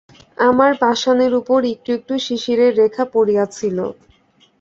আমার 0.41 0.71
পাষাণের 0.81 1.33
উপরে 1.41 1.67
একটু 1.75 1.89
একটু 1.97 2.13
শিশিরের 2.25 2.71
রেখা 2.81 3.03
পড়িয়াছিল। 3.13 3.77